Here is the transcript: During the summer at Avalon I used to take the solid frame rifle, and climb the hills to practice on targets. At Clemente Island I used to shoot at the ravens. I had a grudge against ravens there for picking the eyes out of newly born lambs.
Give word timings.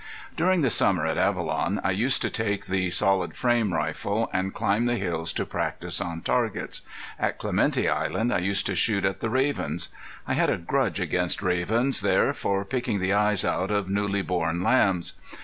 During 0.35 0.61
the 0.61 0.71
summer 0.71 1.05
at 1.05 1.19
Avalon 1.19 1.79
I 1.83 1.91
used 1.91 2.23
to 2.23 2.31
take 2.31 2.65
the 2.65 2.89
solid 2.89 3.35
frame 3.35 3.71
rifle, 3.71 4.31
and 4.33 4.51
climb 4.51 4.87
the 4.87 4.95
hills 4.97 5.31
to 5.33 5.45
practice 5.45 6.01
on 6.01 6.21
targets. 6.21 6.81
At 7.19 7.37
Clemente 7.37 7.87
Island 7.87 8.33
I 8.33 8.39
used 8.39 8.65
to 8.65 8.73
shoot 8.73 9.05
at 9.05 9.19
the 9.19 9.29
ravens. 9.29 9.89
I 10.27 10.33
had 10.33 10.49
a 10.49 10.57
grudge 10.57 10.99
against 10.99 11.43
ravens 11.43 12.01
there 12.01 12.33
for 12.33 12.65
picking 12.65 12.97
the 12.99 13.13
eyes 13.13 13.45
out 13.45 13.69
of 13.69 13.89
newly 13.91 14.23
born 14.23 14.63
lambs. 14.63 15.13